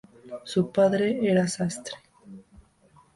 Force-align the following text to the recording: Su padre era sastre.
Su 0.45 0.71
padre 0.71 1.19
era 1.29 1.47
sastre. 1.47 1.93